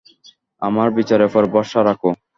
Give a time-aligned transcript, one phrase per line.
[0.61, 2.09] আমার বিচারের ওপর ভরসা রাখো।